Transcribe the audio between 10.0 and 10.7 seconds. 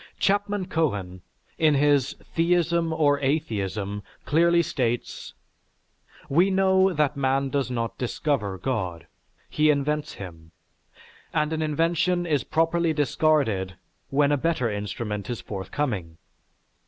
him,